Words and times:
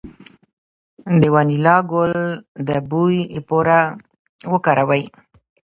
د 1.19 1.21
وانیلا 1.33 1.77
ګل 1.91 2.13
د 2.67 2.69
بوی 2.89 3.17
لپاره 3.35 3.77
وکاروئ 4.53 5.03